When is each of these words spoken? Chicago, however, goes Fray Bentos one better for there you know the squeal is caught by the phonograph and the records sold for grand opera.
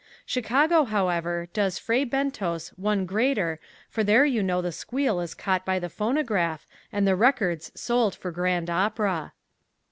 Chicago, 0.25 0.85
however, 0.85 1.47
goes 1.53 1.77
Fray 1.77 2.03
Bentos 2.03 2.69
one 2.69 3.05
better 3.05 3.59
for 3.87 4.03
there 4.03 4.25
you 4.25 4.41
know 4.41 4.59
the 4.59 4.71
squeal 4.71 5.19
is 5.19 5.35
caught 5.35 5.63
by 5.63 5.77
the 5.77 5.89
phonograph 5.89 6.65
and 6.91 7.05
the 7.07 7.15
records 7.15 7.71
sold 7.75 8.15
for 8.15 8.31
grand 8.31 8.67
opera. 8.67 9.33